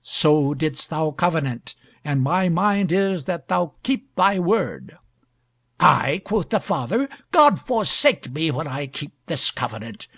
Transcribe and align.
So 0.00 0.54
didst 0.54 0.88
thou 0.88 1.10
covenant, 1.10 1.74
and 2.06 2.22
my 2.22 2.48
mind 2.48 2.90
is 2.90 3.26
that 3.26 3.48
thou 3.48 3.74
keep 3.82 4.14
thy 4.14 4.38
word." 4.38 4.96
"I?" 5.78 6.22
quoth 6.24 6.48
the 6.48 6.60
father; 6.60 7.06
"God 7.32 7.60
forsake 7.60 8.30
me 8.32 8.50
when 8.50 8.66
I 8.66 8.86
keep 8.86 9.12
this 9.26 9.50
covenant! 9.50 10.08